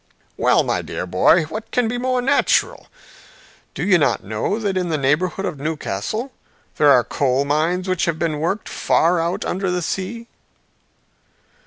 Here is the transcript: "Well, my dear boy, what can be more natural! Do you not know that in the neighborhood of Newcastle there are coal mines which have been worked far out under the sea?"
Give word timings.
"Well, 0.35 0.63
my 0.63 0.81
dear 0.81 1.05
boy, 1.05 1.43
what 1.43 1.69
can 1.69 1.87
be 1.87 1.99
more 1.99 2.23
natural! 2.23 2.87
Do 3.75 3.83
you 3.83 3.99
not 3.99 4.23
know 4.23 4.57
that 4.57 4.75
in 4.75 4.89
the 4.89 4.97
neighborhood 4.97 5.45
of 5.45 5.59
Newcastle 5.59 6.31
there 6.77 6.89
are 6.89 7.03
coal 7.03 7.45
mines 7.45 7.87
which 7.87 8.05
have 8.05 8.17
been 8.17 8.39
worked 8.39 8.67
far 8.67 9.19
out 9.19 9.45
under 9.45 9.69
the 9.69 9.83
sea?" 9.83 10.25